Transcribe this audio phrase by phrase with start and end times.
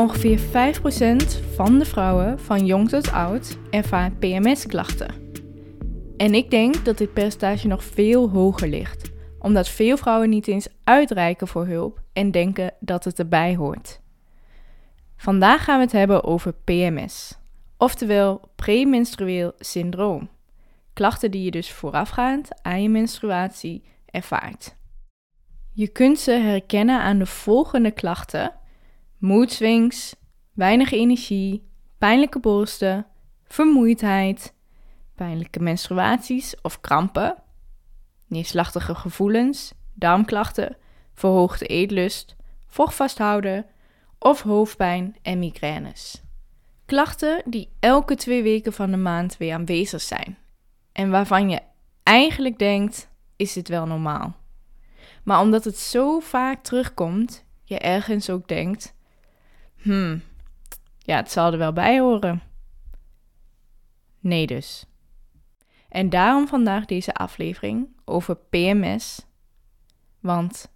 [0.00, 0.42] Ongeveer 5%
[1.54, 5.14] van de vrouwen van jong tot oud ervaart PMS-klachten.
[6.16, 10.68] En ik denk dat dit percentage nog veel hoger ligt, omdat veel vrouwen niet eens
[10.84, 14.00] uitreiken voor hulp en denken dat het erbij hoort.
[15.16, 17.38] Vandaag gaan we het hebben over PMS,
[17.76, 20.28] oftewel premenstrueel syndroom.
[20.92, 24.76] Klachten die je dus voorafgaand aan je menstruatie ervaart.
[25.72, 28.59] Je kunt ze herkennen aan de volgende klachten:
[29.20, 30.14] moedswings,
[30.52, 33.06] weinig energie, pijnlijke borsten,
[33.44, 34.54] vermoeidheid,
[35.14, 37.42] pijnlijke menstruaties of krampen,
[38.26, 40.76] neerslachtige gevoelens, darmklachten,
[41.14, 43.66] verhoogde eetlust, vocht vasthouden
[44.18, 46.22] of hoofdpijn en migraines.
[46.86, 50.38] Klachten die elke twee weken van de maand weer aanwezig zijn
[50.92, 51.60] en waarvan je
[52.02, 54.36] eigenlijk denkt: is dit wel normaal?
[55.22, 58.94] Maar omdat het zo vaak terugkomt, je ergens ook denkt:
[59.82, 60.22] hmm,
[60.98, 62.42] ja, het zal er wel bij horen.
[64.20, 64.84] Nee dus.
[65.88, 69.26] En daarom vandaag deze aflevering over PMS,
[70.20, 70.72] want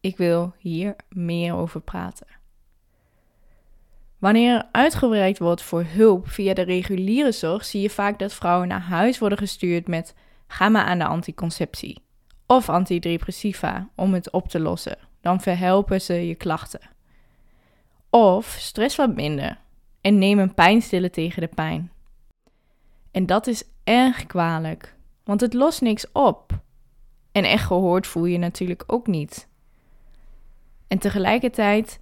[0.00, 2.26] ik wil hier meer over praten.
[4.18, 8.68] Wanneer er uitgebreid wordt voor hulp via de reguliere zorg, zie je vaak dat vrouwen
[8.68, 10.14] naar huis worden gestuurd met
[10.46, 12.02] ga maar aan de anticonceptie
[12.46, 14.98] of antidepressiva om het op te lossen.
[15.20, 16.80] Dan verhelpen ze je klachten.
[18.10, 19.58] Of stress wat minder
[20.00, 21.92] en neem een pijnstiller tegen de pijn.
[23.10, 26.60] En dat is erg kwalijk, want het lost niks op.
[27.32, 29.48] En echt gehoord voel je natuurlijk ook niet.
[30.88, 32.00] En tegelijkertijd,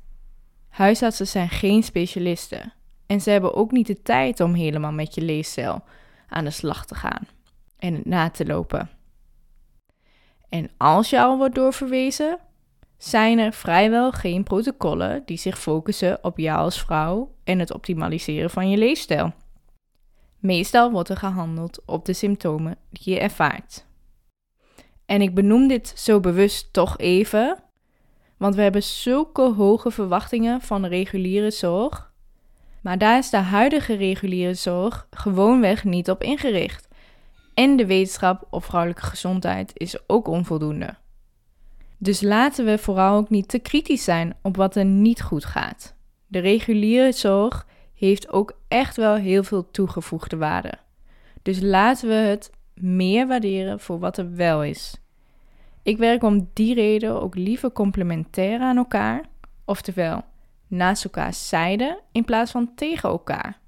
[0.68, 2.72] huisartsen zijn geen specialisten.
[3.06, 5.82] En ze hebben ook niet de tijd om helemaal met je leescel
[6.28, 7.26] aan de slag te gaan
[7.78, 8.90] en na te lopen.
[10.48, 12.38] En als je al wordt doorverwezen,
[12.98, 18.50] zijn er vrijwel geen protocollen die zich focussen op jou als vrouw en het optimaliseren
[18.50, 19.32] van je leefstijl.
[20.38, 23.86] Meestal wordt er gehandeld op de symptomen die je ervaart.
[25.06, 27.58] En ik benoem dit zo bewust toch even,
[28.36, 32.12] want we hebben zulke hoge verwachtingen van reguliere zorg.
[32.82, 36.88] Maar daar is de huidige reguliere zorg gewoonweg niet op ingericht.
[37.54, 40.94] En de wetenschap op vrouwelijke gezondheid is ook onvoldoende.
[41.98, 45.94] Dus laten we vooral ook niet te kritisch zijn op wat er niet goed gaat.
[46.26, 50.72] De reguliere zorg heeft ook echt wel heel veel toegevoegde waarde.
[51.42, 54.96] Dus laten we het meer waarderen voor wat er wel is.
[55.82, 59.24] Ik werk om die reden ook liever complementair aan elkaar,
[59.64, 60.24] oftewel
[60.68, 63.58] naast elkaar zijde in plaats van tegen elkaar.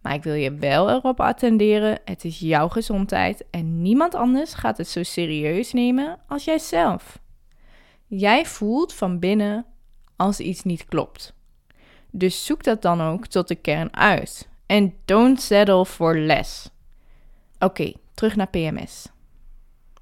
[0.00, 4.78] Maar ik wil je wel erop attenderen: het is jouw gezondheid en niemand anders gaat
[4.78, 7.18] het zo serieus nemen als jijzelf.
[8.06, 9.66] Jij voelt van binnen
[10.16, 11.34] als iets niet klopt.
[12.10, 14.48] Dus zoek dat dan ook tot de kern uit.
[14.66, 16.70] En don't settle for less.
[17.58, 19.08] Oké, terug naar PMS.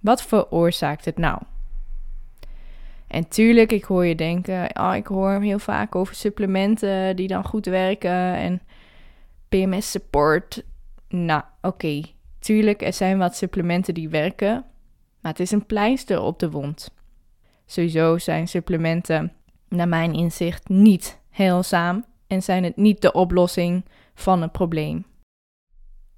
[0.00, 1.38] Wat veroorzaakt het nou?
[3.06, 7.44] En tuurlijk, ik hoor je denken, oh, ik hoor heel vaak over supplementen die dan
[7.44, 8.60] goed werken en
[9.48, 10.64] PMS support.
[11.08, 12.02] Nou, oké,
[12.38, 14.64] tuurlijk, er zijn wat supplementen die werken,
[15.20, 16.94] maar het is een pleister op de wond.
[17.66, 19.32] Sowieso zijn supplementen,
[19.68, 23.84] naar mijn inzicht, niet heilzaam en zijn het niet de oplossing
[24.14, 25.06] van het probleem.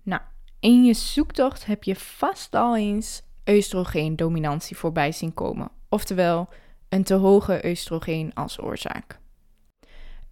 [0.02, 0.22] Nou,
[0.60, 6.48] in je zoektocht heb je vast al eens oestrogeendominantie voorbij zien komen, oftewel
[6.88, 9.18] een te hoge oestrogeen als oorzaak.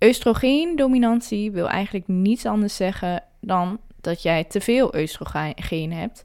[0.01, 6.25] Oestrogeendominantie wil eigenlijk niets anders zeggen dan dat jij te veel oestrogeen hebt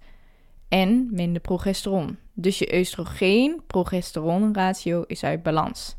[0.70, 2.18] en minder progesteron.
[2.34, 5.96] Dus je oestrogeen-progesteron ratio is uit balans.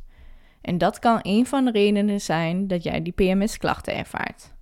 [0.61, 4.55] En dat kan een van de redenen zijn dat jij die PMS-klachten ervaart.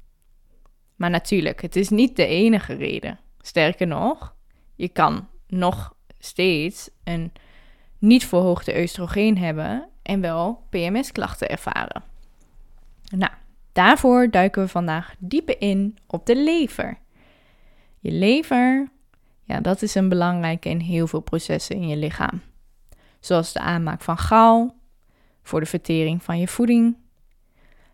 [0.96, 3.18] Maar natuurlijk, het is niet de enige reden.
[3.40, 4.34] Sterker nog,
[4.74, 7.32] je kan nog steeds een
[7.98, 12.09] niet verhoogde oestrogeen hebben en wel PMS-klachten ervaren.
[13.16, 13.32] Nou,
[13.72, 16.98] daarvoor duiken we vandaag dieper in op de lever.
[17.98, 18.88] Je lever,
[19.42, 22.40] ja, dat is een belangrijke in heel veel processen in je lichaam.
[23.20, 24.74] Zoals de aanmaak van gal,
[25.42, 26.96] voor de vertering van je voeding,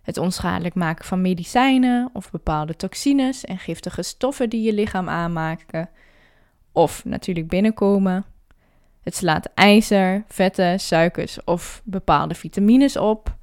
[0.02, 5.90] het onschadelijk maken van medicijnen of bepaalde toxines en giftige stoffen die je lichaam aanmaken,
[6.72, 8.24] of natuurlijk binnenkomen.
[9.02, 13.36] Het slaat ijzer, vetten, suikers of bepaalde vitamines op.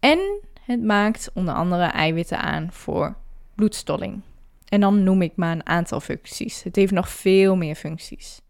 [0.00, 3.16] En het maakt onder andere eiwitten aan voor
[3.54, 4.20] bloedstolling.
[4.68, 6.62] En dan noem ik maar een aantal functies.
[6.62, 8.40] Het heeft nog veel meer functies.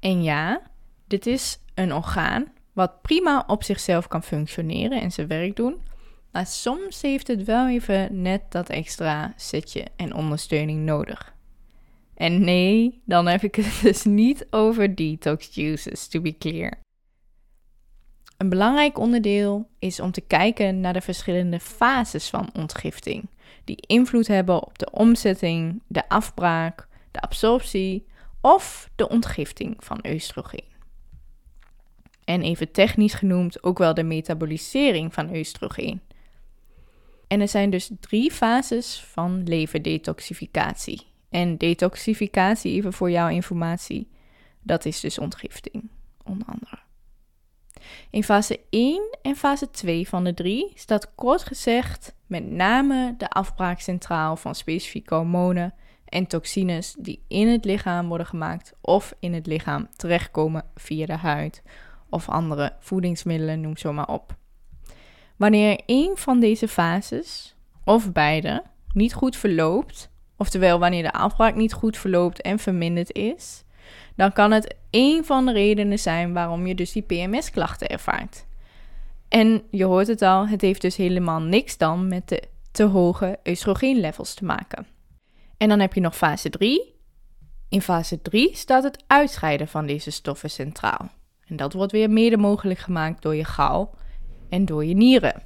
[0.00, 0.60] En ja,
[1.06, 5.76] dit is een orgaan wat prima op zichzelf kan functioneren en zijn werk doen.
[6.32, 11.34] maar soms heeft het wel even net dat extra setje en ondersteuning nodig.
[12.14, 16.72] En nee, dan heb ik het dus niet over detox juices, to be clear.
[18.36, 23.28] Een belangrijk onderdeel is om te kijken naar de verschillende fases van ontgifting,
[23.64, 28.06] die invloed hebben op de omzetting, de afbraak, de absorptie
[28.40, 30.74] of de ontgifting van oestrogeen.
[32.24, 36.00] En even technisch genoemd ook wel de metabolisering van oestrogeen.
[37.26, 41.02] En er zijn dus drie fases van leverdetoxificatie.
[41.28, 44.08] En detoxificatie, even voor jouw informatie,
[44.62, 45.90] dat is dus ontgifting,
[46.24, 46.85] onder andere.
[48.10, 53.28] In fase 1 en fase 2 van de drie staat kort gezegd met name de
[53.28, 55.74] afbraak centraal van specifieke hormonen
[56.04, 61.16] en toxines die in het lichaam worden gemaakt of in het lichaam terechtkomen via de
[61.16, 61.62] huid
[62.10, 64.36] of andere voedingsmiddelen, noem zo maar op.
[65.36, 68.62] Wanneer één van deze fases, of beide,
[68.92, 73.64] niet goed verloopt, oftewel wanneer de afbraak niet goed verloopt en verminderd is,
[74.16, 78.44] dan kan het één van de redenen zijn waarom je dus die PMS-klachten ervaart.
[79.28, 83.38] En je hoort het al, het heeft dus helemaal niks dan met de te hoge
[83.48, 84.86] oestrogeenlevels te maken.
[85.56, 86.94] En dan heb je nog fase 3.
[87.68, 91.08] In fase 3 staat het uitscheiden van deze stoffen centraal.
[91.46, 93.94] En dat wordt weer mede mogelijk gemaakt door je gal
[94.48, 95.42] en door je nieren.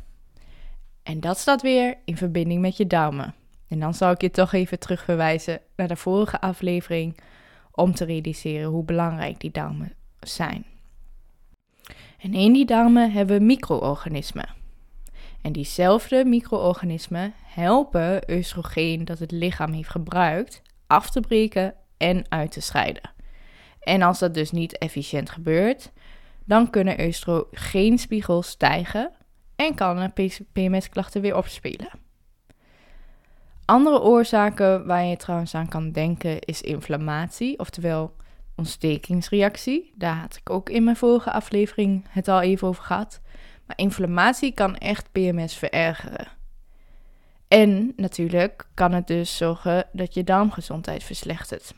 [1.02, 3.34] En dat staat weer in verbinding met je darmen.
[3.68, 7.20] En dan zal ik je toch even terugverwijzen naar de vorige aflevering
[7.72, 10.64] om te realiseren hoe belangrijk die darmen zijn.
[12.18, 14.48] En in die darmen hebben we micro-organismen.
[15.42, 22.52] En diezelfde micro-organismen helpen oestrogeen dat het lichaam heeft gebruikt af te breken en uit
[22.52, 23.10] te scheiden.
[23.80, 25.92] En als dat dus niet efficiënt gebeurt,
[26.44, 29.10] dan kunnen oestrogeenspiegels stijgen
[29.56, 30.12] en kan
[30.52, 31.90] PMS-klachten weer opspelen.
[33.70, 38.16] Andere oorzaken waar je trouwens aan kan denken is inflammatie, oftewel
[38.56, 39.92] ontstekingsreactie.
[39.94, 43.20] Daar had ik ook in mijn vorige aflevering het al even over gehad.
[43.66, 46.28] Maar inflammatie kan echt PMS verergeren.
[47.48, 51.74] En natuurlijk kan het dus zorgen dat je darmgezondheid verslechtert.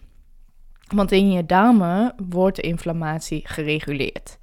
[0.95, 4.39] Want in je darmen wordt de inflammatie gereguleerd.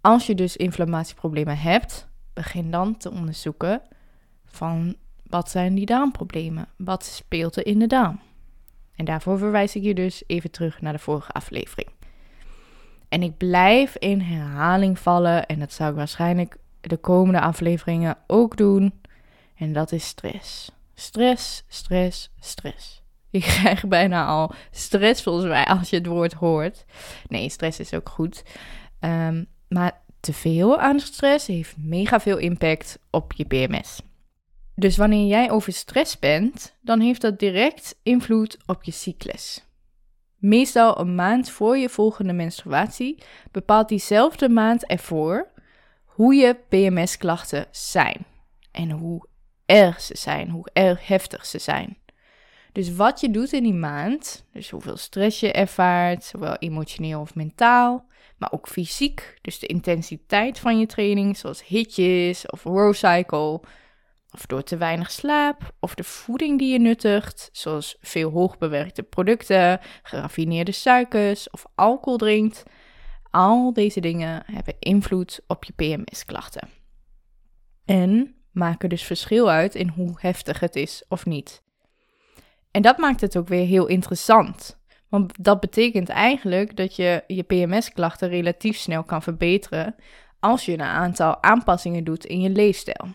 [0.00, 3.82] Als je dus inflammatieproblemen hebt, begin dan te onderzoeken
[4.44, 4.96] van
[5.28, 6.68] wat zijn die darmproblemen?
[6.76, 8.20] Wat speelt er in de darm?
[8.96, 11.88] En daarvoor verwijs ik je dus even terug naar de vorige aflevering.
[13.08, 18.56] En ik blijf in herhaling vallen en dat zou ik waarschijnlijk de komende afleveringen ook
[18.56, 18.92] doen.
[19.54, 20.70] En dat is stress.
[20.94, 23.02] Stress, stress, stress.
[23.30, 26.84] Ik krijg bijna al stress volgens mij als je het woord hoort.
[27.28, 28.44] Nee, stress is ook goed.
[29.00, 34.00] Ehm, maar te veel aan stress heeft mega veel impact op je PMS.
[34.78, 39.64] Dus wanneer jij over stress bent, dan heeft dat direct invloed op je cyclus.
[40.36, 45.48] Meestal een maand voor je volgende menstruatie bepaalt diezelfde maand ervoor
[46.04, 48.26] hoe je PMS-klachten zijn
[48.72, 49.28] en hoe
[49.66, 51.98] erg ze zijn, hoe erg heftig ze zijn.
[52.72, 57.34] Dus wat je doet in die maand, dus hoeveel stress je ervaart, zowel emotioneel of
[57.34, 58.06] mentaal,
[58.38, 63.60] maar ook fysiek, dus de intensiteit van je training, zoals hitjes of row cycle,
[64.36, 69.80] of door te weinig slaap, of de voeding die je nuttigt, zoals veel hoogbewerkte producten,
[70.02, 72.62] geraffineerde suikers of alcohol drinkt.
[73.30, 76.68] Al deze dingen hebben invloed op je PMS-klachten.
[77.84, 81.62] En maken dus verschil uit in hoe heftig het is of niet.
[82.70, 84.78] En dat maakt het ook weer heel interessant.
[85.08, 89.94] Want dat betekent eigenlijk dat je je PMS-klachten relatief snel kan verbeteren
[90.40, 93.14] als je een aantal aanpassingen doet in je leefstijl.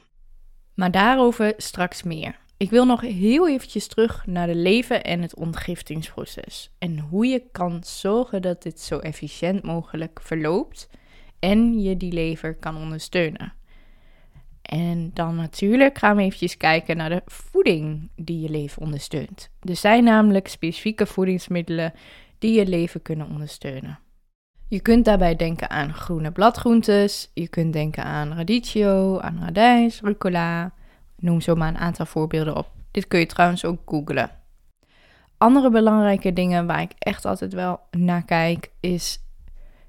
[0.82, 2.40] Maar daarover straks meer.
[2.58, 6.72] Ik wil nog heel eventjes terug naar de leven en het ontgiftingsproces.
[6.78, 10.90] En hoe je kan zorgen dat dit zo efficiënt mogelijk verloopt
[11.40, 13.54] en je die lever kan ondersteunen.
[14.62, 19.50] En dan natuurlijk gaan we eventjes kijken naar de voeding die je leven ondersteunt.
[19.60, 21.94] Er zijn namelijk specifieke voedingsmiddelen
[22.40, 24.00] die je leven kunnen ondersteunen.
[24.72, 30.74] Je kunt daarbij denken aan groene bladgroentes, je kunt denken aan radicchio, aan radijs, rucola.
[31.18, 32.72] Noem zomaar een aantal voorbeelden op.
[32.92, 34.30] Dit kun je trouwens ook googlen.
[35.38, 39.20] Andere belangrijke dingen waar ik echt altijd wel naar kijk is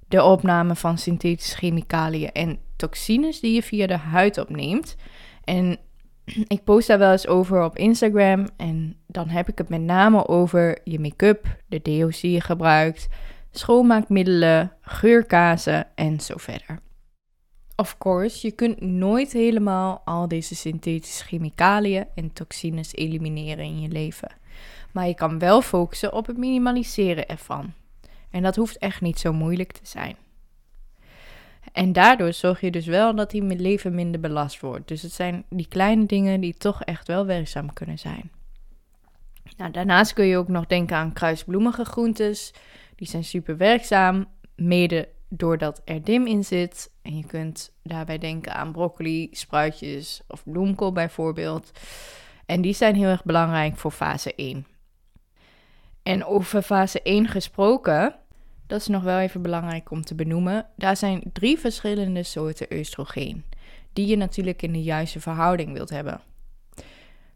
[0.09, 4.97] de opname van synthetische chemicaliën en toxines die je via de huid opneemt.
[5.45, 5.79] En
[6.25, 10.29] ik post daar wel eens over op Instagram en dan heb ik het met name
[10.29, 13.09] over je make-up, de deo's die je gebruikt,
[13.52, 16.80] schoonmaakmiddelen, geurkazen en zo verder.
[17.76, 23.88] Of course, je kunt nooit helemaal al deze synthetische chemicaliën en toxines elimineren in je
[23.88, 24.30] leven.
[24.92, 27.73] Maar je kan wel focussen op het minimaliseren ervan.
[28.30, 30.16] En dat hoeft echt niet zo moeilijk te zijn.
[31.73, 34.88] En daardoor zorg je dus wel dat die leven minder belast wordt.
[34.88, 38.30] Dus het zijn die kleine dingen die toch echt wel werkzaam kunnen zijn.
[39.56, 42.52] Nou, daarnaast kun je ook nog denken aan kruisbloemige groentes.
[43.02, 46.90] Die zijn super werkzaam, mede doordat er dim in zit.
[47.02, 51.71] En je kunt daarbij denken aan broccoli, spruitjes of bloemkool bijvoorbeeld.
[52.47, 54.66] En die zijn heel erg belangrijk voor fase 1.
[56.02, 58.14] En over fase 1 gesproken,
[58.66, 60.66] dat is nog wel even belangrijk om te benoemen.
[60.76, 63.44] Daar zijn drie verschillende soorten oestrogeen,
[63.92, 66.21] die je natuurlijk in de juiste verhouding wilt hebben.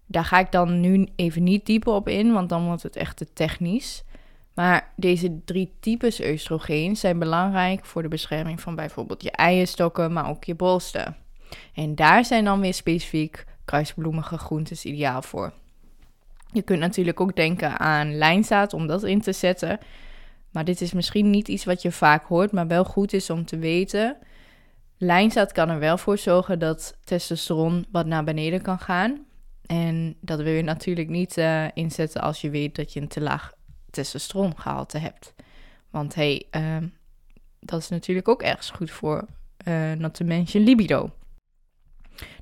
[0.06, 3.16] Daar ga ik dan nu even niet dieper op in, want dan wordt het echt
[3.16, 4.04] te technisch.
[4.56, 10.28] Maar deze drie types oestrogeen zijn belangrijk voor de bescherming van bijvoorbeeld je eierstokken, maar
[10.28, 11.16] ook je borsten.
[11.74, 15.52] En daar zijn dan weer specifiek kruisbloemige groentes ideaal voor.
[16.52, 19.78] Je kunt natuurlijk ook denken aan lijnzaad om dat in te zetten.
[20.50, 23.44] Maar dit is misschien niet iets wat je vaak hoort, maar wel goed is om
[23.44, 24.16] te weten.
[24.98, 29.24] Lijnzaad kan er wel voor zorgen dat testosteron wat naar beneden kan gaan.
[29.66, 33.20] En dat wil je natuurlijk niet uh, inzetten als je weet dat je een te
[33.20, 33.52] laag
[33.96, 35.34] testosterongehalte hebt.
[35.90, 36.76] Want hey, uh,
[37.60, 39.24] dat is natuurlijk ook ergens goed voor,
[39.68, 41.10] uh, not to mention libido.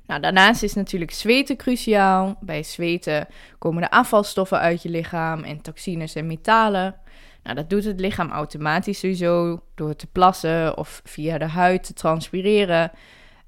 [0.05, 2.37] Nou, daarnaast is natuurlijk zweten cruciaal.
[2.41, 6.95] Bij zweten komen de afvalstoffen uit je lichaam en toxines en metalen.
[7.43, 11.93] Nou, dat doet het lichaam automatisch sowieso door te plassen of via de huid te
[11.93, 12.91] transpireren.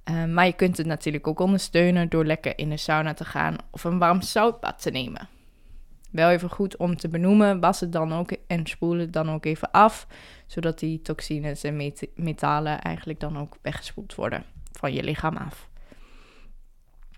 [0.09, 3.55] Uh, maar je kunt het natuurlijk ook ondersteunen door lekker in de sauna te gaan
[3.71, 5.36] of een warm zoutbad te nemen.
[6.11, 9.45] Wel even goed om te benoemen, was het dan ook en spoel het dan ook
[9.45, 10.07] even af,
[10.45, 15.69] zodat die toxines en met metalen eigenlijk dan ook weggespoeld worden van je lichaam af.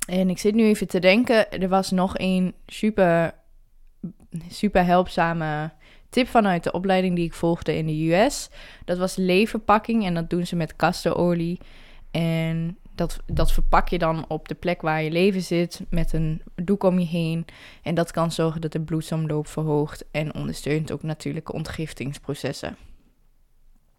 [0.07, 3.33] En ik zit nu even te denken, er was nog een super,
[4.49, 5.71] super helpzame
[6.09, 8.49] tip vanuit de opleiding die ik volgde in de US.
[8.85, 11.59] Dat was leverpakking en dat doen ze met castorolie.
[12.11, 16.41] En dat, dat verpak je dan op de plek waar je leven zit met een
[16.55, 17.45] doek om je heen.
[17.83, 22.77] En dat kan zorgen dat de bloedsomloop verhoogt en ondersteunt ook natuurlijke ontgiftingsprocessen.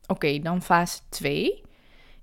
[0.07, 1.63] Oké, dan fase 2.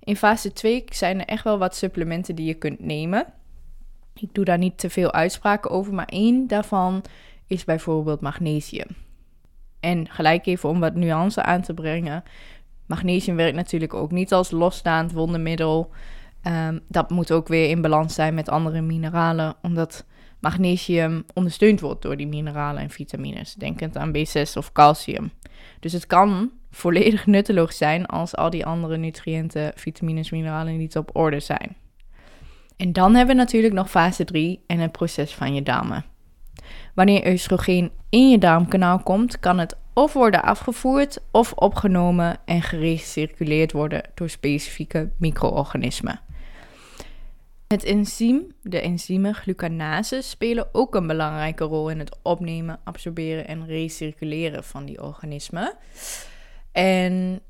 [0.00, 3.26] In fase 2 zijn er echt wel wat supplementen die je kunt nemen.
[4.14, 7.04] Ik doe daar niet te veel uitspraken over, maar één daarvan
[7.46, 8.88] is bijvoorbeeld magnesium.
[9.80, 12.22] En gelijk even om wat nuance aan te brengen.
[12.86, 15.90] Magnesium werkt natuurlijk ook niet als losstaand wondermiddel.
[16.48, 20.04] Um, dat moet ook weer in balans zijn met andere mineralen, omdat
[20.40, 23.54] magnesium ondersteund wordt door die mineralen en vitamines.
[23.54, 25.30] Denkend aan B6 of calcium.
[25.80, 31.10] Dus het kan volledig nutteloos zijn als al die andere nutriënten, vitamines, mineralen niet op
[31.12, 31.76] orde zijn.
[32.76, 36.04] En dan hebben we natuurlijk nog fase 3 en het proces van je darmen.
[36.94, 43.72] Wanneer oestrogeen in je darmkanaal komt, kan het of worden afgevoerd of opgenomen en gerecirculeerd
[43.72, 46.20] worden door specifieke micro-organismen.
[47.68, 53.66] Het enzym, de enzymen glucanase, spelen ook een belangrijke rol in het opnemen, absorberen en
[53.66, 55.76] recirculeren van die organismen.
[56.72, 57.40] En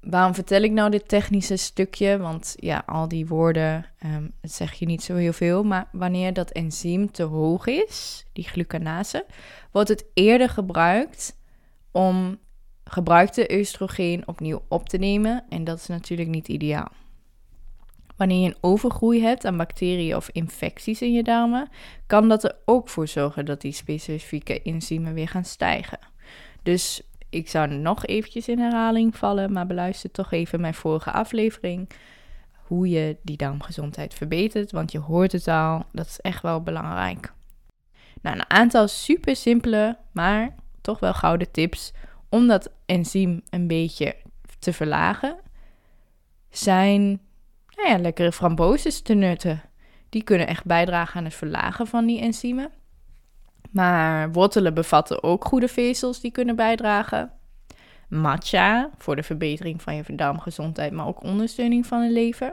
[0.00, 2.18] waarom vertel ik nou dit technische stukje?
[2.18, 5.62] Want ja, al die woorden um, zeg je niet zo heel veel.
[5.62, 9.26] Maar wanneer dat enzym te hoog is, die glucanase,
[9.72, 11.36] wordt het eerder gebruikt
[11.90, 12.38] om
[12.84, 15.44] gebruikte oestrogeen opnieuw op te nemen.
[15.48, 16.90] En dat is natuurlijk niet ideaal.
[18.20, 21.68] Wanneer je een overgroei hebt aan bacteriën of infecties in je darmen,
[22.06, 25.98] kan dat er ook voor zorgen dat die specifieke enzymen weer gaan stijgen.
[26.62, 31.90] Dus ik zou nog eventjes in herhaling vallen, maar beluister toch even mijn vorige aflevering.
[32.66, 37.32] Hoe je die darmgezondheid verbetert, want je hoort het al, dat is echt wel belangrijk.
[38.22, 41.92] Nou, een aantal super simpele, maar toch wel gouden tips
[42.28, 44.16] om dat enzym een beetje
[44.58, 45.38] te verlagen
[46.50, 47.20] zijn
[47.88, 49.62] nou lekkere frambozen te nutten.
[50.08, 52.70] Die kunnen echt bijdragen aan het verlagen van die enzymen.
[53.70, 57.32] Maar wortelen bevatten ook goede vezels die kunnen bijdragen.
[58.08, 62.52] Matcha voor de verbetering van je darmgezondheid, maar ook ondersteuning van de lever.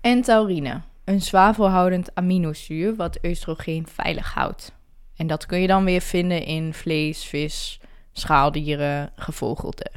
[0.00, 4.72] En taurine, een zwavelhoudend aminozuur wat oestrogeen veilig houdt.
[5.16, 7.80] En dat kun je dan weer vinden in vlees, vis,
[8.12, 9.90] schaaldieren, gevogelte.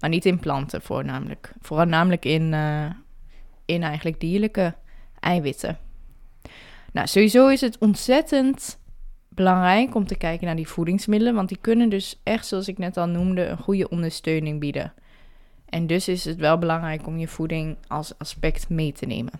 [0.00, 1.52] Maar niet in planten voornamelijk.
[1.60, 2.90] Voornamelijk in uh,
[3.78, 4.74] eigenlijk dierlijke
[5.20, 5.78] eiwitten.
[6.92, 8.78] Nou, sowieso is het ontzettend
[9.28, 12.96] belangrijk om te kijken naar die voedingsmiddelen, want die kunnen dus echt, zoals ik net
[12.96, 14.92] al noemde, een goede ondersteuning bieden.
[15.68, 19.32] En dus is het wel belangrijk om je voeding als aspect mee te nemen.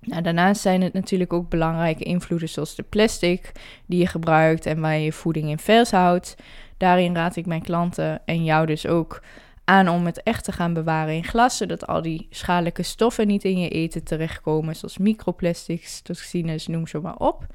[0.00, 3.52] Nou, daarnaast zijn het natuurlijk ook belangrijke invloeden zoals de plastic
[3.86, 6.36] die je gebruikt en waar je je voeding in vers houdt.
[6.76, 9.22] Daarin raad ik mijn klanten en jou dus ook
[9.64, 13.44] aan om het echt te gaan bewaren in glas, zodat al die schadelijke stoffen niet
[13.44, 17.46] in je eten terechtkomen, zoals microplastics, toxines, noem zo maar op.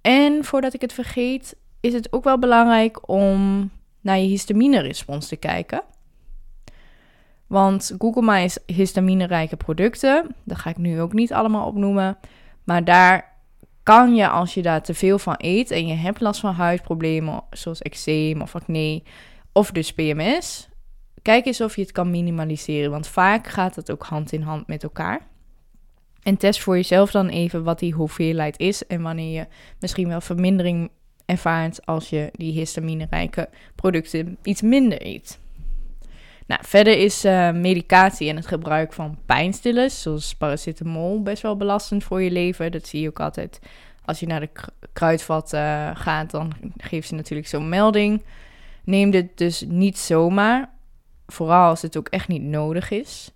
[0.00, 3.70] En voordat ik het vergeet, is het ook wel belangrijk om
[4.00, 5.82] naar je histamine-respons te kijken.
[7.46, 10.36] Want Google My is histamine-rijke producten.
[10.44, 12.18] Dat ga ik nu ook niet allemaal opnoemen.
[12.64, 13.30] Maar daar
[13.82, 17.42] kan je, als je daar te veel van eet en je hebt last van huidproblemen,
[17.50, 19.02] zoals eczeem of acne,
[19.52, 20.68] of dus PMS,
[21.22, 22.90] kijk eens of je het kan minimaliseren.
[22.90, 25.28] Want vaak gaat het ook hand in hand met elkaar.
[26.22, 29.46] En test voor jezelf dan even wat die hoeveelheid is en wanneer je
[29.78, 30.90] misschien wel vermindering
[31.26, 35.40] ervaart als je die histamine-rijke producten iets minder eet.
[36.46, 42.04] Nou, verder is uh, medicatie en het gebruik van pijnstillers, zoals paracetamol, best wel belastend
[42.04, 42.72] voor je leven.
[42.72, 43.60] Dat zie je ook altijd
[44.04, 44.50] als je naar de
[44.92, 48.22] kruidvat uh, gaat, dan geeft ze natuurlijk zo'n melding.
[48.90, 50.70] Neem dit dus niet zomaar,
[51.26, 53.30] vooral als het ook echt niet nodig is.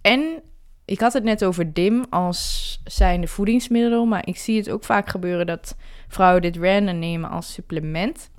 [0.00, 0.42] En
[0.84, 5.08] ik had het net over DIM als zijnde voedingsmiddel, maar ik zie het ook vaak
[5.08, 5.76] gebeuren dat
[6.08, 8.30] vrouwen dit random nemen als supplement.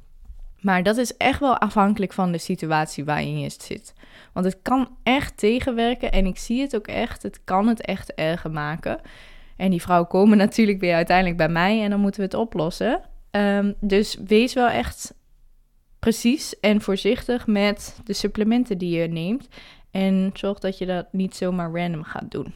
[0.59, 3.93] Maar dat is echt wel afhankelijk van de situatie waarin je zit.
[4.33, 7.23] Want het kan echt tegenwerken en ik zie het ook echt.
[7.23, 8.99] Het kan het echt erger maken.
[9.55, 13.01] En die vrouwen komen natuurlijk weer uiteindelijk bij mij en dan moeten we het oplossen.
[13.31, 15.13] Ehm, dus wees wel echt
[16.05, 19.47] precies en voorzichtig met de supplementen die je neemt.
[19.91, 22.53] En zorg dat je dat niet zomaar random gaat doen.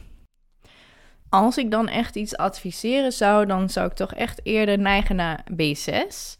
[1.28, 5.44] Als ik dan echt iets adviseren zou, dan zou ik toch echt eerder neigen naar
[5.52, 6.38] B6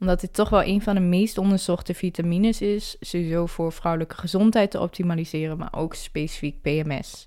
[0.00, 2.96] omdat dit toch wel een van de meest onderzochte vitamines is.
[3.00, 7.26] Sowieso voor vrouwelijke gezondheid te optimaliseren, maar ook specifiek PMS.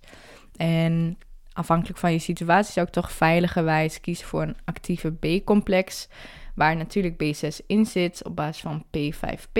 [0.55, 1.17] En
[1.53, 6.07] afhankelijk van je situatie zou ik toch veiligerwijs kiezen voor een actieve B-complex.
[6.55, 9.53] Waar natuurlijk B6 in zit op basis van P5P.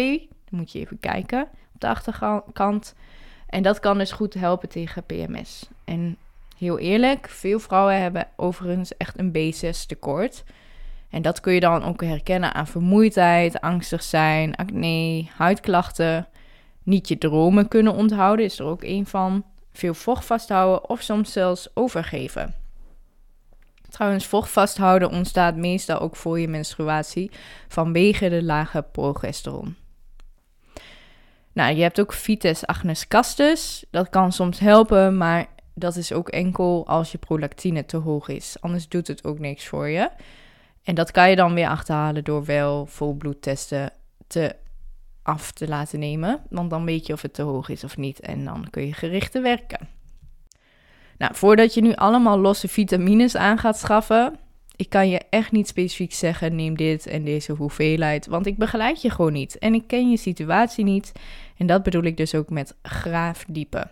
[0.49, 1.41] Dan moet je even kijken
[1.73, 2.95] op de achterkant.
[3.47, 5.69] En dat kan dus goed helpen tegen PMS.
[5.86, 6.17] En
[6.58, 10.43] heel eerlijk, veel vrouwen hebben overigens echt een B6 tekort.
[11.10, 16.27] En dat kun je dan ook herkennen aan vermoeidheid, angstig zijn, acne, huidklachten.
[16.84, 19.43] Niet je dromen kunnen onthouden is er ook een van.
[19.71, 22.61] Veel vocht vasthouden of soms zelfs overgeven.
[23.91, 27.32] Trouwens, vocht vasthouden ontstaat meestal ook voor je menstruatie
[27.67, 29.75] vanwege de lage progesteron.
[31.54, 33.86] Nou, je hebt ook Vites agnes castus.
[33.89, 38.58] Dat kan soms helpen, maar dat is ook enkel als je prolactine te hoog is.
[38.60, 40.10] Anders doet het ook niks voor je.
[40.84, 43.93] En dat kan je dan weer achterhalen door wel volbloedtesten
[44.27, 44.56] te
[45.23, 46.41] af te laten nemen.
[46.49, 48.19] Want dan weet je of het te hoog is of niet.
[48.19, 49.88] En dan kun je gerichter werken.
[51.21, 54.36] Nou, voordat je nu allemaal losse vitamines aan gaat schaffen,
[54.75, 58.27] ik kan je echt niet specifiek zeggen: neem dit en deze hoeveelheid.
[58.27, 59.57] Want ik begeleid je gewoon niet.
[59.57, 61.12] En ik ken je situatie niet.
[61.57, 63.91] En dat bedoel ik dus ook met graafdiepen.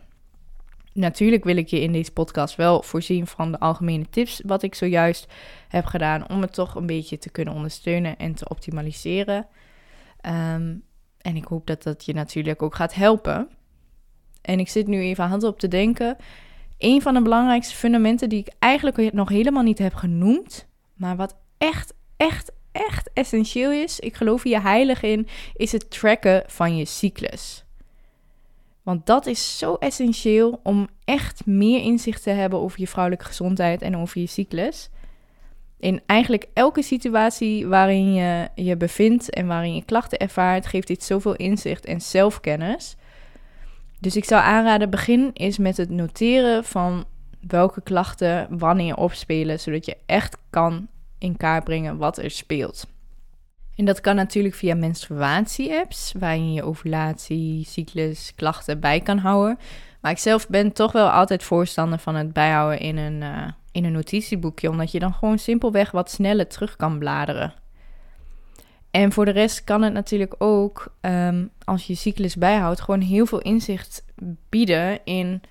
[0.94, 4.76] Natuurlijk wil ik je in deze podcast wel voorzien van de algemene tips wat ik
[4.76, 5.28] zojuist
[5.68, 9.48] heb gedaan om het toch een beetje te kunnen ondersteunen en te optimaliseren.
[10.22, 10.76] Ehm,
[11.22, 13.50] en ik hoop dat dat je natuurlijk ook gaat helpen.
[14.42, 16.18] En ik zit nu even hand op te denken.
[16.80, 21.36] Een van de belangrijkste fundamenten die ik eigenlijk nog helemaal niet heb genoemd, maar wat
[21.58, 26.86] echt, echt, echt essentieel is, ik geloof hier heilig in, is het tracken van je
[26.86, 27.64] cyclus.
[28.84, 33.82] Want dat is zo essentieel om echt meer inzicht te hebben over je vrouwelijke gezondheid
[33.82, 34.90] en over je cyclus.
[35.80, 41.04] In eigenlijk elke situatie waarin je je bevindt en waarin je klachten ervaart, geeft dit
[41.04, 42.96] zoveel inzicht en zelfkennis.
[44.00, 47.06] Dus ik zou aanraden, begin eens met het noteren van
[47.48, 52.88] welke klachten wanneer opspelen, zodat je echt kan in kaart brengen wat er speelt.
[53.76, 59.58] En dat kan natuurlijk via menstruatie-apps, waarin je ovulatie, cyclus, klachten bij kan houden.
[60.02, 63.86] Maar ik zelf ben toch wel altijd voorstander van het bijhouden in een, uh, in
[63.86, 67.54] een notitieboekje, omdat je dan gewoon simpelweg wat sneller terug kan bladeren.
[68.92, 73.26] En voor de rest kan het natuurlijk ook, um, als je cyclus bijhoudt, gewoon heel
[73.26, 74.06] veel inzicht
[74.50, 75.42] bieden in: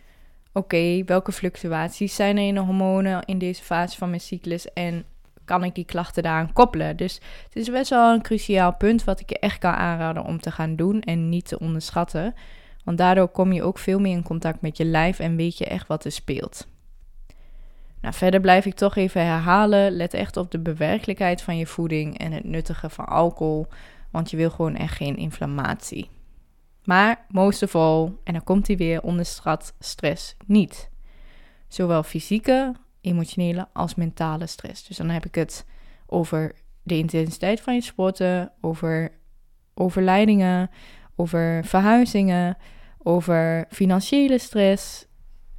[0.53, 5.05] oké, welke fluctuaties zijn er in de hormonen in deze fase van mijn cyclus en
[5.45, 6.97] kan ik die klachten daaraan koppelen.
[6.97, 10.41] Dus het is best wel een cruciaal punt wat ik je echt kan aanraden om
[10.41, 12.35] te gaan doen en niet te onderschatten.
[12.85, 15.65] Want daardoor kom je ook veel meer in contact met je lijf en weet je
[15.65, 16.67] echt wat er speelt.
[18.01, 19.93] Nou, verder blijf ik toch even herhalen.
[19.93, 23.67] Let echt op de bewerkelijkheid van je voeding en het nuttige van alcohol.
[24.11, 26.11] Want je wil gewoon echt geen inflammatie.
[26.85, 30.91] Maar most of all, en dan komt hij weer, onderschat stress niet.
[31.69, 34.87] Zowel fysieke, emotionele als mentale stress.
[34.87, 35.67] Dus dan heb ik het
[36.07, 39.13] over de intensiteit van je sporten, over
[39.75, 40.71] overlijdingen,
[41.17, 42.57] over verhuizingen,
[42.99, 45.07] over financiële stress.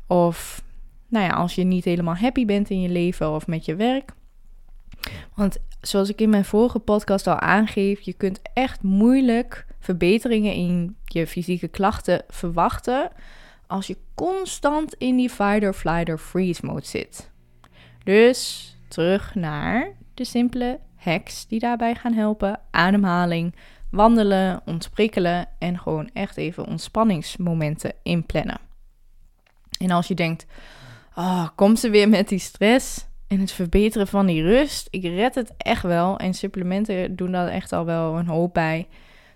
[0.08, 0.64] Of
[1.10, 4.12] nou ja, als je niet helemaal happy bent in je leven of met je werk.
[5.36, 10.96] Want zoals ik in mijn vorige podcast al aangeef, je kunt echt moeilijk verbeteringen in
[11.04, 13.12] je fysieke klachten verwachten
[13.68, 17.32] als je constant in die fight or or freeze mode zit.
[18.04, 23.56] Dus terug naar de simpele hacks die daarbij gaan helpen: ademhaling,
[23.92, 28.60] wandelen, ontsprikkelen en gewoon echt even ontspanningsmomenten inplannen.
[29.80, 30.46] En als je denkt,
[31.16, 34.88] oh, komt ze weer met die stress en het verbeteren van die rust?
[34.90, 38.88] Ik red het echt wel en supplementen doen daar echt al wel een hoop bij.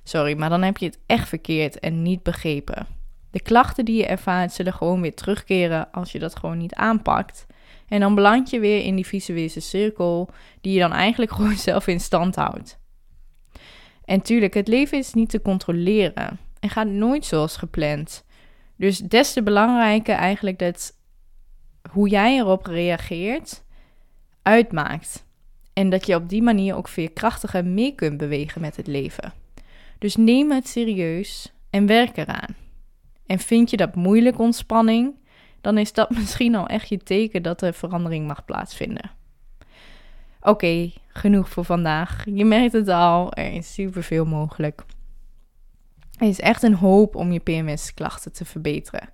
[0.03, 2.87] Sorry, maar dan heb je het echt verkeerd en niet begrepen.
[3.31, 7.45] De klachten die je ervaart zullen gewoon weer terugkeren als je dat gewoon niet aanpakt.
[7.87, 10.29] En dan beland je weer in die visuele cirkel
[10.61, 12.79] die je dan eigenlijk gewoon zelf in stand houdt.
[14.05, 18.25] En tuurlijk, het leven is niet te controleren en gaat nooit zoals gepland.
[18.77, 20.93] Dus des te belangrijker eigenlijk dat
[21.91, 23.63] hoe jij erop reageert
[24.41, 25.25] uitmaakt.
[25.73, 29.33] En dat je op die manier ook veerkrachtiger mee kunt bewegen met het leven.
[29.99, 32.55] Dus neem het serieus en werk eraan.
[33.25, 35.15] En vind je dat moeilijk ontspanning,
[35.61, 39.11] dan is dat misschien al echt je teken dat er verandering mag plaatsvinden.
[40.41, 42.25] Oké, genoeg voor vandaag.
[42.25, 44.83] Je merkt het al, er is superveel mogelijk.
[46.17, 49.09] Er is echt een hoop om je PMS-klachten te verbeteren.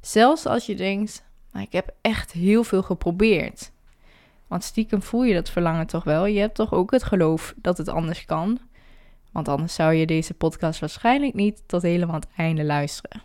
[0.00, 3.72] Zelfs als je denkt, maar ik heb echt heel veel geprobeerd.
[4.46, 6.26] Want stiekem voel je dat verlangen toch wel.
[6.26, 8.58] Je hebt toch ook het geloof dat het anders kan.
[9.32, 13.22] Want anders zou je deze podcast waarschijnlijk niet tot helemaal het einde luisteren.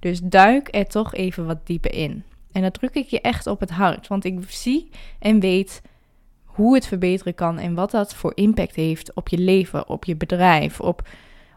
[0.00, 2.24] Dus duik er toch even wat dieper in.
[2.52, 4.08] En dat druk ik je echt op het hart.
[4.08, 5.82] Want ik zie en weet
[6.44, 10.16] hoe het verbeteren kan en wat dat voor impact heeft op je leven, op je
[10.16, 11.08] bedrijf, op,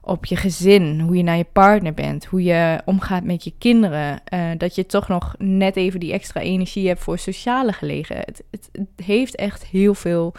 [0.06, 4.22] op je gezin, hoe je naar je partner bent, hoe je omgaat met je kinderen.
[4.34, 8.44] Uh, dat je toch nog net even die extra energie hebt voor sociale gelegenheid.
[8.52, 10.34] Het, het heeft echt heel veel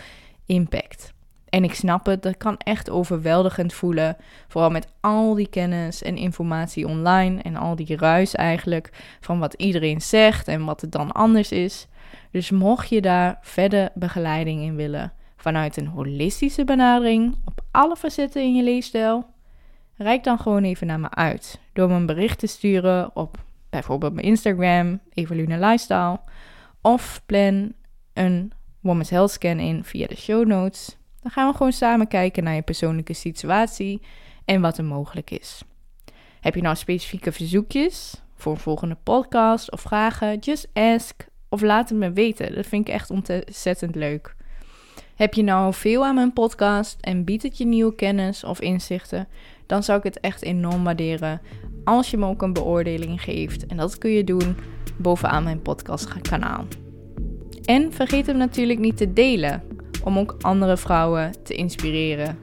[0.47, 1.15] impact.
[1.49, 4.17] En ik snap het, dat kan echt overweldigend voelen.
[4.49, 9.55] Vooral met al die kennis en informatie online en al die ruis eigenlijk van wat
[9.55, 11.87] iedereen zegt en wat het dan anders is.
[12.31, 18.43] Dus mocht je daar verder begeleiding in willen vanuit een holistische benadering op alle facetten
[18.43, 19.27] in je leefstijl,
[19.97, 24.13] reik dan gewoon even naar me uit door me een bericht te sturen op bijvoorbeeld
[24.13, 26.21] mijn Instagram, Evelune Lifestyle,
[26.81, 27.73] of plan
[28.13, 30.97] een Women's Health Scan in via de show notes.
[31.23, 34.03] Dan gaan we gewoon samen kijken naar je persoonlijke situatie
[34.45, 35.63] en wat er mogelijk is.
[36.41, 40.39] Heb je nou specifieke verzoekjes voor een volgende podcast of vragen?
[40.39, 42.55] Just ask of laat het me weten.
[42.55, 44.35] Dat vind ik echt ontzettend leuk.
[45.15, 49.29] Heb je nou veel aan mijn podcast en biedt het je nieuwe kennis of inzichten?
[49.67, 51.41] Dan zou ik het echt enorm waarderen
[51.85, 53.67] als je me ook een beoordeling geeft.
[53.67, 54.57] En dat kun je doen
[54.97, 56.65] bovenaan mijn podcastkanaal.
[57.65, 59.63] En vergeet hem natuurlijk niet te delen,
[60.05, 62.39] om ook andere vrouwen te inspireren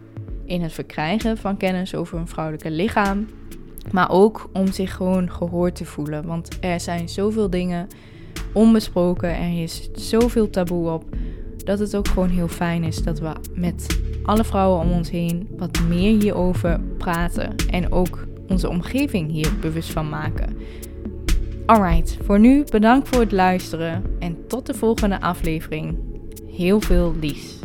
[0.46, 3.28] in het verkrijgen van kennis over hun vrouwelijke lichaam.
[3.92, 6.26] Maar ook om zich gewoon gehoord te voelen.
[6.26, 7.88] Want er zijn zoveel dingen
[8.54, 9.30] onbesproken.
[9.30, 11.04] Er is zoveel taboe op.
[11.58, 15.48] Dat het ook gewoon heel fijn is dat we met alle vrouwen om ons heen
[15.58, 17.56] wat meer hierover praten.
[17.70, 20.58] En ook onze omgeving hier bewust van maken.
[21.66, 25.98] Alright, voor nu bedankt voor het luisteren en tot de volgende aflevering.
[26.48, 27.63] Heel veel liefs.